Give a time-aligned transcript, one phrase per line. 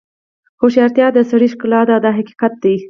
[0.59, 2.75] هوښیارتیا د سړي ښکلا ده دا حقیقت دی.